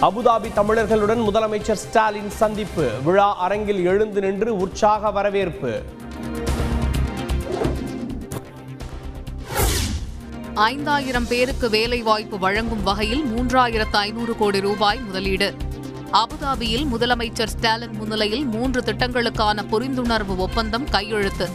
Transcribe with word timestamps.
Abu Dhabi 0.00 0.48
தமிழர்களுடன் 0.56 1.22
முதலமைச்சர் 1.28 1.80
ஸ்டாலின் 1.82 2.30
சந்திப்பு. 2.30 2.90
விழா 3.04 3.36
அரங்கில் 3.36 3.84
எழுந்து 3.84 4.20
நின்று 4.20 4.56
உற்சாக 4.56 5.10
வரவேற்பு. 5.10 5.82
ஐந்தாயிரம் 10.54 11.26
பேருக்கு 11.28 11.70
வேலைவாய்ப்பு 11.70 12.38
வழங்கும் 12.38 12.82
வகையில் 12.82 13.24
மூன்றாயிரத்து 13.24 13.96
ஐநூறு 13.96 14.36
கோடி 14.36 14.60
ரூபாய் 14.60 15.00
முதலீடு. 15.00 15.54
அபுதாபியில் 16.12 16.86
முதலமைச்சர் 16.92 17.52
ஸ்டாலின் 17.54 17.96
முன்னிலையில் 17.96 18.44
மூன்று 18.44 18.80
திட்டங்களுக்கான 18.80 19.64
புரிந்துணர்வு 19.70 20.36
ஒப்பந்தம் 20.36 20.88
கையெழுத்து. 20.90 21.48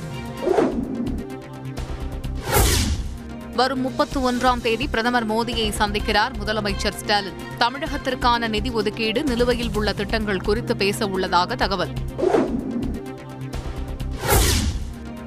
வரும் 3.55 3.81
முப்பத்தி 3.81 4.19
ஒன்றாம் 4.19 4.61
தேதி 4.61 4.87
பிரதமர் 4.87 5.29
மோடியை 5.29 5.71
சந்திக்கிறார் 5.77 6.31
முதலமைச்சர் 6.39 6.95
ஸ்டாலின். 6.95 7.33
தமிழகத்திற்கான 7.59 8.47
நிதி 8.47 8.69
ஒதுக்கீடு 8.69 9.23
நிலுவையில் 9.23 9.69
உள்ள 9.73 9.93
திட்டங்கள் 9.93 10.41
குறித்து 10.41 10.75
பேச 10.75 11.07
உள்ளதாக 11.07 11.55
தகவல். 11.55 11.93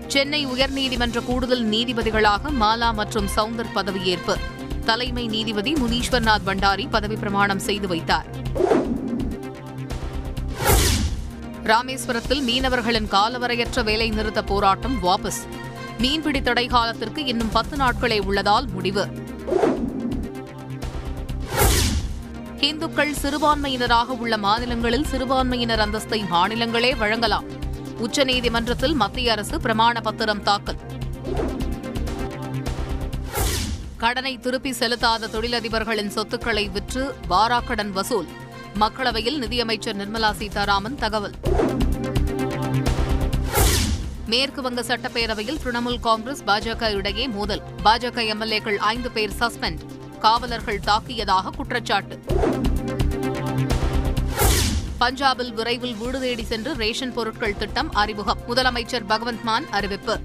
சென்னை 0.06 0.46
உயர்நீதிமன்ற 0.46 1.24
கூடுதல் 1.24 1.68
நீதிபதிகளாக 1.68 2.50
மாலா 2.60 2.94
மற்றும் 2.94 3.28
சவுந்தர் 3.36 3.72
பதவியேற்பு. 3.74 4.36
தலைமை 4.84 5.26
நீதிபதி 5.26 5.72
முனீஸ்வர்நாத் 5.72 6.46
பண்டாரி 6.46 6.86
பதவி 6.90 7.16
பிரமாணம் 7.16 7.58
செய்து 7.58 7.88
வைத்தார். 7.88 8.26
ராமேஸ்வரத்தில் 11.64 12.42
மீனவர்களின் 12.42 13.08
காலவரையற்ற 13.08 13.84
வேலை 13.84 14.10
நிறுத்த 14.10 14.42
போராட்டம் 14.42 15.02
வாபஸ். 15.02 15.42
மீன்பிடி 15.98 16.42
தடை 16.42 16.66
காலத்திற்கு 16.66 17.24
இன்னும் 17.24 17.52
பத்து 17.52 17.76
நாட்களே 17.76 18.18
உள்ளதால் 18.24 18.68
முடிவு. 18.68 19.08
இந்துக்கள் 22.60 23.14
சிறுபான்மையினராக 23.22 24.04
உள்ள 24.04 24.36
மாநிலங்களில் 24.36 25.06
சிறுபான்மையினர் 25.06 25.78
அந்தஸ்தை 25.78 26.24
மாநிலங்களே 26.30 26.96
வழங்கலாம். 26.96 27.44
உச்சநீதிமன்றத்தில் 28.00 28.94
மத்திய 28.94 29.32
அரசு 29.32 29.60
பிரமாண 29.60 30.00
பத்திரம் 30.00 30.42
தாக்கல். 30.42 30.76
கடனை 33.96 34.38
திருப்பி 34.38 34.70
செலுத்தாத 34.70 35.28
தொழிலதிபர்களின் 35.32 36.08
சொத்துக்களை 36.08 36.68
விற்று 36.68 37.14
வாராக்கடன் 37.30 37.90
வசூல். 37.90 38.26
மக்களவையில் 38.80 39.38
நிதியமைச்சர் 39.38 39.96
நிர்மலா 39.96 40.32
சீதாராமன் 40.32 40.96
தகவல். 40.96 41.34
மேற்கு 44.26 44.62
வங்க 44.62 44.82
சட்டப்பேரவையில் 44.82 45.58
திரிணாமுல் 45.64 46.00
காங்கிரஸ் 46.00 46.42
பாஜக 46.46 46.94
இடையே 46.94 47.28
மோதல். 47.28 47.62
பாஜக 47.84 48.18
எம்எல்ஏக்கள் 48.32 48.74
ஐந்து 48.74 49.10
பேர் 49.10 49.32
சஸ்பெண்ட். 49.38 49.78
காவலர்கள் 50.18 50.80
தாக்கியதாக 50.86 51.50
குற்றச்சாட்டு. 51.56 52.20
பஞ்சாபில் 55.00 55.54
விரைவில் 55.54 55.96
வீடு 55.96 56.20
தேடி 56.20 56.44
சென்று 56.44 56.74
ரேஷன் 56.74 57.12
பொருட்கள் 57.12 57.56
திட்டம் 57.56 57.92
அறிமுகம். 57.92 58.38
முதலமைச்சர் 58.48 59.04
பகவந்த் 59.08 59.42
மான் 59.42 59.70
அறிவிப்பு. 59.70 60.20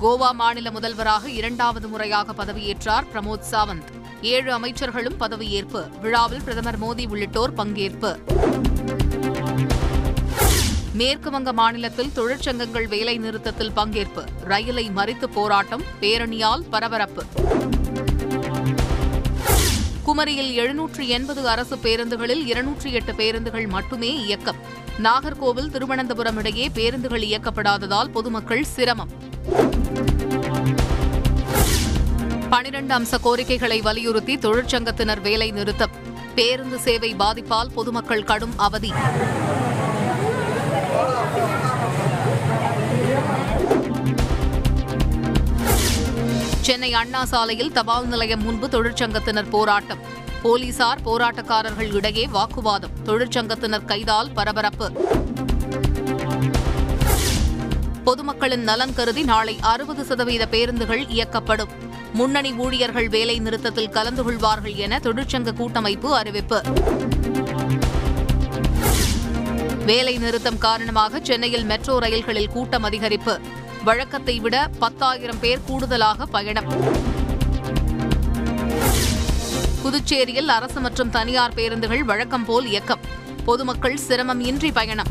கோவா 0.00 0.32
மாநில 0.32 0.70
முதல்வராக 0.70 1.30
இரண்டாவது 1.30 1.88
முறையாக 1.88 2.44
பதவியேற்றார் 2.44 3.06
பிரமோத் 3.14 3.44
சாவந்த். 3.50 3.84
ஏழு 4.22 4.58
அமைச்சர்களும் 4.58 5.20
பதவியேற்பு. 5.20 5.98
விழாவில் 6.00 6.42
பிரதமர் 6.42 6.80
மோடி 6.80 7.08
உள்ளிட்டோர் 7.08 7.54
பங்கேற்பு. 7.54 8.18
மேற்கு 10.98 11.30
வங்க 11.30 11.52
மாநிலத்தில் 11.52 12.10
தொழிற்சங்கங்கள் 12.14 12.86
வேலை 12.88 13.18
நிறுத்தத்தில் 13.18 13.72
பங்கேற்பு. 13.76 14.22
ரயிலை 14.44 14.90
மறித்து 14.96 15.26
போராட்டம் 15.34 15.82
பேரணியால் 16.00 16.64
பரபரப்பு. 16.70 17.22
குமரியில் 20.06 20.52
எழுநூற்று 20.52 21.08
எண்பது 21.08 21.48
அரசு 21.48 21.76
பேருந்துகளில் 21.76 22.46
இருநூற்றி 22.46 22.92
எட்டு 22.92 23.14
பேருந்துகள் 23.14 23.66
மட்டுமே 23.66 24.10
இயக்கம். 24.24 24.56
நாகர்கோவில் 25.02 25.70
திருவனந்தபுரம் 25.70 26.36
இடையே 26.36 26.68
பேருந்துகள் 26.68 27.22
இயக்கப்படாததால் 27.22 28.08
பொதுமக்கள் 28.08 28.64
சிரமம். 28.64 29.12
பனிரண்டு 32.50 32.94
அம்ச 32.98 33.20
கோரிக்கைகளை 33.20 33.80
வலியுறுத்தி 33.80 34.36
தொழிற்சங்கத்தினர் 34.36 35.20
வேலை 35.20 35.50
நிறுத்தம் 35.50 35.96
பேருந்து 36.34 36.78
சேவை 36.78 37.14
பாதிப்பால் 37.14 37.72
பொதுமக்கள் 37.74 38.24
கடும் 38.24 38.58
அவதி. 38.58 38.92
சென்னை 46.60 46.94
அண்ணா 46.94 47.24
சாலையில் 47.24 47.72
தபால் 47.72 48.06
நிலையம் 48.06 48.42
முன்பு 48.42 48.66
தொழிற்சங்கத்தினர் 48.68 49.50
போராட்டம். 49.50 49.98
போலீசார் 50.42 50.98
போராட்டக்காரர்கள் 51.04 51.92
இடையே 51.92 52.26
வாக்குவாதம். 52.26 52.90
தொழிற்சங்கத்தினர் 53.04 53.84
கைதால் 53.84 54.30
பரபரப்பு. 54.30 54.92
பொதுமக்களின் 58.04 58.62
நலன் 58.62 58.94
கருதி 58.94 59.22
நாளை 59.22 59.56
அறுபது 59.60 60.04
சதவீத 60.04 60.46
பேருந்துகள் 60.46 61.06
இயக்கப்படும். 61.08 61.68
முன்னணி 62.12 62.52
ஊழியர்கள் 62.52 63.08
வேலை 63.08 63.38
நிறுத்தத்தில் 63.38 63.88
கலந்து 63.88 64.22
கொள்வார்கள் 64.22 64.74
என 64.74 65.00
தொழிற்சங்க 65.02 65.52
கூட்டமைப்பு 65.52 66.16
அறிவிப்பு. 66.16 66.62
வேலை 69.88 70.18
நிறுத்தம் 70.18 70.58
காரணமாக 70.58 71.20
சென்னையில் 71.22 71.64
மெட்ரோ 71.64 71.98
ரயில்களில் 71.98 72.50
கூட்டம் 72.50 72.84
அதிகரிப்பு. 72.84 73.34
வழக்கத்தை 73.84 74.34
விட 74.38 74.56
பத்தாயிரம் 74.78 75.40
பேர் 75.40 75.64
கூடுதலாக 75.66 76.26
பயணம். 76.26 76.68
புதுச்சேரியில் 79.82 80.50
அரசு 80.56 80.80
மற்றும் 80.80 81.10
தனியார் 81.10 81.54
பேருந்துகள் 81.54 82.04
வழக்கம் 82.04 82.44
போல் 82.44 82.66
இயக்கம். 82.66 83.00
பொதுமக்கள் 83.44 83.96
சிரமம் 83.96 84.40
இன்றி 84.40 84.72
பயணம். 84.72 85.10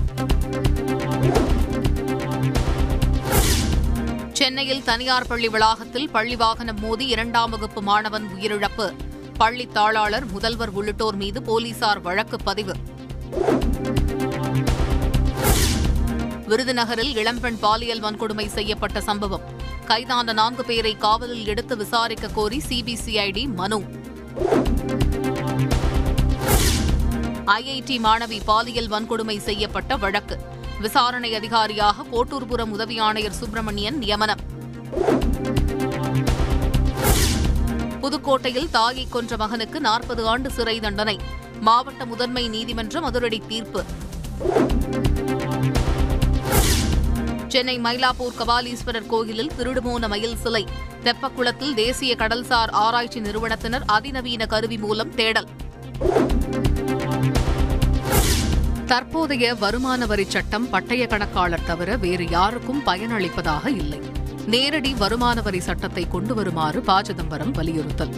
சென்னையில் 4.34 4.84
தனியார் 4.84 5.28
பள்ளி 5.28 5.48
வளாகத்தில் 5.48 6.09
பள்ளி 6.09 6.36
வாகனம் 6.36 6.80
மோதி 6.80 7.06
இரண்டாம் 7.06 7.50
வகுப்பு 7.50 7.82
மாணவன் 7.82 8.28
உயிரிழப்பு. 8.36 8.88
பள்ளி 9.38 9.68
தாளாளர் 9.74 10.28
முதல்வர் 10.32 10.70
உள்ளிட்டோர் 10.70 11.16
மீது 11.16 11.42
போலீசார் 11.42 12.02
வழக்கு 12.02 12.38
பதிவு. 12.44 12.76
விருதுநகரில் 16.47 17.16
இளம்பெண் 17.16 17.59
பாலியல் 17.59 18.02
வன்கொடுமை 18.02 18.47
செய்யப்பட்ட 18.47 19.02
சம்பவம். 19.02 19.41
கைதான 19.85 20.34
நான்கு 20.34 20.66
பேரை 20.66 20.97
காவலில் 20.97 21.46
எடுத்து 21.46 21.78
விசாரிக்க 21.78 22.28
கோரி 22.28 22.62
சிபிசிஐடி 22.69 23.53
மனு. 23.53 23.80
ஐஐடி 27.46 27.97
மாணவி 28.00 28.40
பாலியல் 28.46 28.90
வன்கொடுமை 28.90 29.38
செய்யப்பட்ட 29.38 29.97
வழக்கு. 29.97 30.40
விசாரணை 30.81 31.35
அதிகாரியாக 31.35 32.06
கோட்டூர்புரம் 32.12 32.72
உதவி 32.72 33.00
ஆணையர் 33.00 33.34
சுப்பிரமணியன் 33.34 33.97
நியமனம். 33.97 34.40
புதுக்கோட்டையில் 38.02 38.69
தாயை 38.69 39.08
கொன்ற 39.09 39.38
மகனுக்கு 39.38 39.79
நாற்பது 39.79 40.28
ஆண்டு 40.28 40.52
சிறை 40.52 40.79
தண்டனை. 40.79 41.19
மாவட்ட 41.59 42.06
முதன்மை 42.06 42.50
நீதிமன்றம் 42.50 43.03
அதிரடி 43.03 43.41
தீர்ப்பு. 43.47 43.84
சென்னை 47.57 47.79
மயிலாப்பூர் 47.79 48.35
கபாலீஸ்வரர் 48.38 49.06
கோயிலில் 49.06 49.51
திருடுமோன 49.59 50.07
மயில் 50.07 50.38
சிலை. 50.38 50.66
தெப்பக்குளத்தில் 51.03 51.73
தேசிய 51.73 52.16
கடல்சார் 52.19 52.72
ஆராய்ச்சி 52.72 53.19
நிறுவனத்தினர் 53.19 53.81
அதிநவீன 53.85 54.45
கருவி 54.45 54.78
மூலம் 54.78 55.16
தேடல். 55.16 55.47
தற்போதைய 58.85 59.56
வருமான 59.56 60.06
வரி 60.06 60.25
சட்டம் 60.28 60.67
பட்டய 60.73 61.07
கணக்காளர் 61.07 61.63
தவிர 61.66 61.96
வேறு 61.96 62.29
யாருக்கும் 62.29 62.81
பயனளிப்பதாக 62.85 63.67
இல்லை. 63.67 64.00
நேரடி 64.46 64.94
வருமான 64.94 65.41
வரி 65.41 65.59
சட்டத்தை 65.59 66.07
கொண்டு 66.07 66.35
வருமாறு 66.35 66.81
ப. 66.81 67.03
சிதம்பரம் 67.03 67.51
வலியுறுத்தல். 67.51 68.16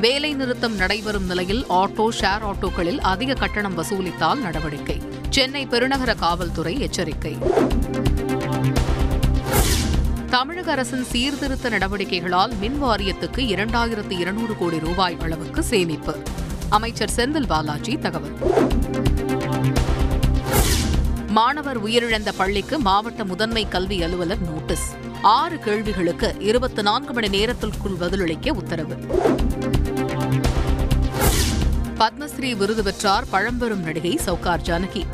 வேலை 0.00 0.34
நிறுத்தம் 0.34 0.74
நடைபெறும் 0.74 1.26
நிலையில் 1.26 1.64
ஆட்டோ 1.68 2.08
ஷேர் 2.20 2.52
ஆட்டோக்களில் 2.52 2.98
அதிக 2.98 3.34
கட்டணம் 3.34 3.78
வசூலித்தால் 3.78 4.38
நடவடிக்கை. 4.38 5.11
சென்னை 5.32 5.66
பெருநகர 5.66 6.14
காவல்துறை 6.14 6.80
எச்சரிக்கை. 6.80 7.38
தமிழக 10.30 10.70
அரசின் 10.70 11.04
சீர்திருத்த 11.04 11.68
நடவடிக்கைகளால் 11.68 12.58
மின் 12.58 12.82
வாரியத்துக்கு 12.82 13.36
இரண்டாயிரத்து 13.36 14.10
இருநூறு 14.10 14.56
கோடி 14.56 14.78
ரூபாய் 14.78 15.16
அளவுக்கு 15.20 15.62
சேமிப்பு. 15.62 16.16
அமைச்சர் 16.68 17.10
செந்தில் 17.16 17.46
பாலாஜி 17.46 17.98
தகவல். 17.98 18.36
மாணவர் 21.28 21.84
உயிரிழந்த 21.84 22.28
பள்ளிக்கு 22.36 22.78
மாவட்ட 22.78 23.24
முதன்மை 23.24 23.68
கல்வி 23.68 24.02
அலுவலர் 24.02 24.40
நோட்டீஸ். 24.40 24.94
ஆறு 25.22 25.58
கேள்விகளுக்கு 25.58 26.34
இருபத்தி 26.38 26.82
நான்கு 26.82 27.12
மணி 27.12 27.28
நேரத்திற்குள் 27.28 27.96
பதிலளிக்க 28.00 28.52
உத்தரவு. 28.52 28.96
பத்மஸ்ரீ 32.02 32.56
விருது 32.56 32.82
பெற்றார் 32.82 33.24
பழம்பெரும் 33.30 33.82
நடிகை 33.82 34.20
சவுகார் 34.24 34.62
ஜானகி. 34.62 35.06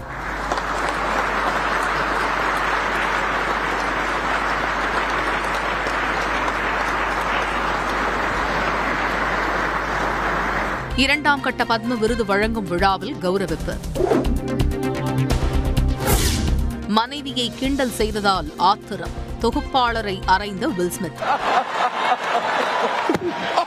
இரண்டாம் 10.96 11.40
கட்ட 11.40 11.64
பத்ம 11.64 11.98
விருது 11.98 12.24
வழங்கும் 12.24 12.68
விழாவில் 12.68 13.16
கௌரவிப்பு. 13.22 13.76
மனைவியை 16.88 17.52
கிண்டல் 17.58 17.92
செய்ததால் 17.92 18.52
ஆத்திரம். 18.56 19.26
தொகுப்பாளரை 19.40 20.22
அறைந்த 20.26 20.68
Will Smith 20.68 21.20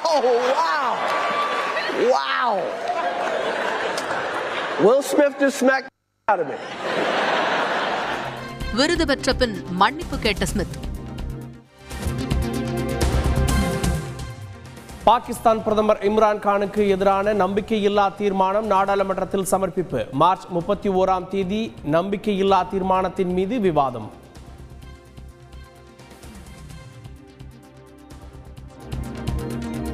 oh, 0.04 0.58
wow. 2.10 2.90
Will 4.84 5.02
Smith 5.08 5.34
just 5.42 5.58
smacked 5.62 5.90
the 5.90 6.34
out 6.34 6.40
of 6.44 6.48
me. 6.52 6.56
விருது 8.78 9.06
பெற்ற 9.10 9.34
பின் 9.42 9.54
மன்னிப்பு 9.82 10.18
கேட்ட 10.20 10.46
ஸ்மித். 10.52 10.76
பாகிஸ்தான் 15.04 15.64
பிரதமர் 15.64 16.02
இம்ரான் 16.10 16.42
கானுக்கு 16.48 16.88
எதிரான 16.96 17.34
நம்பிக்கையில்லா 17.34 18.16
தீர்மானம் 18.22 18.66
நாடாளுமன்றத்தில் 18.66 19.46
சமர்ப்பிப்பு. 19.54 20.02
மார்ச் 20.24 20.48
முப்பத்தி 20.50 20.90
ஓராம் 20.90 21.28
தேதி 21.28 21.62
நம்பிக்கையில்லா 21.98 22.62
தீர்மானத்தின் 22.74 23.34
மீது 23.40 23.60
விவாதம். 23.60 24.10